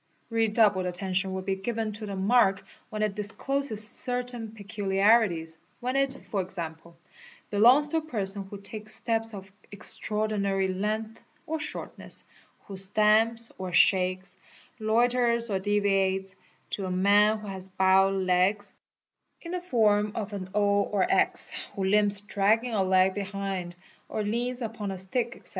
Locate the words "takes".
8.59-8.95